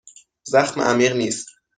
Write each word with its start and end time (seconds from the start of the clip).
زخم 0.43 0.81
عمیق 0.81 1.15
نیست. 1.15 1.47